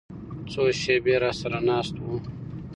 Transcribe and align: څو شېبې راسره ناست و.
څو 0.51 0.63
شېبې 0.81 1.15
راسره 1.23 1.59
ناست 1.67 1.95
و. 1.99 2.05